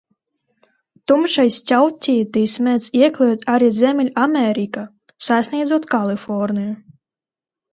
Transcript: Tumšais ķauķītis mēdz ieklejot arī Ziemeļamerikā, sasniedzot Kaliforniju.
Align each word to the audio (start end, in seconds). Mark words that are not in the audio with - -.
Tumšais 1.09 1.57
ķauķītis 1.71 2.55
mēdz 2.69 2.87
ieklejot 3.01 3.45
arī 3.57 3.69
Ziemeļamerikā, 3.81 4.87
sasniedzot 5.29 5.87
Kaliforniju. 5.93 6.75